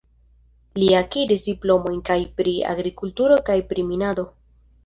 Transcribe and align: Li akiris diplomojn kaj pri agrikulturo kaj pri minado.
Li 0.83 0.87
akiris 0.99 1.43
diplomojn 1.49 2.01
kaj 2.11 2.17
pri 2.39 2.57
agrikulturo 2.73 3.41
kaj 3.51 3.59
pri 3.73 3.87
minado. 3.95 4.27